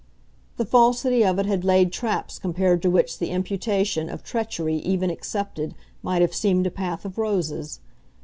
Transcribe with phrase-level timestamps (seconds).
[0.57, 5.11] The falsity of it had laid traps compared to which the imputation of treachery even
[5.11, 7.81] accepted might have seemed a path of roses.